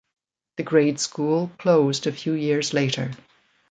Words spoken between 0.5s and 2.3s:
The grade school closed a